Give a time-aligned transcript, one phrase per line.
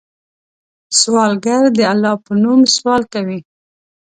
[0.99, 3.39] سوالګر د الله په نوم سوال کوي